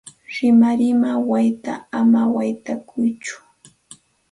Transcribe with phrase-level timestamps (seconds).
[0.33, 3.35] Rimarima wayta ama waytakuytsu.